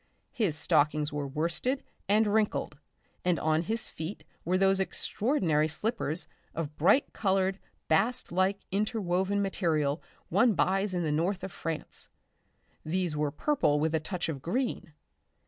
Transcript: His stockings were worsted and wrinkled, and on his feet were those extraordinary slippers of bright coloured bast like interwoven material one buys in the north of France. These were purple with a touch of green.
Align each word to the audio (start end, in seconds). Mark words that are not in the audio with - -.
His 0.31 0.57
stockings 0.57 1.13
were 1.13 1.27
worsted 1.27 1.83
and 2.09 2.25
wrinkled, 2.25 2.79
and 3.23 3.37
on 3.39 3.61
his 3.61 3.87
feet 3.87 4.23
were 4.43 4.57
those 4.57 4.79
extraordinary 4.79 5.67
slippers 5.67 6.25
of 6.55 6.75
bright 6.75 7.13
coloured 7.13 7.59
bast 7.87 8.31
like 8.31 8.61
interwoven 8.71 9.43
material 9.43 10.01
one 10.29 10.53
buys 10.55 10.95
in 10.95 11.03
the 11.03 11.11
north 11.11 11.43
of 11.43 11.51
France. 11.51 12.09
These 12.83 13.15
were 13.15 13.29
purple 13.29 13.79
with 13.79 13.93
a 13.93 13.99
touch 13.99 14.27
of 14.27 14.41
green. 14.41 14.91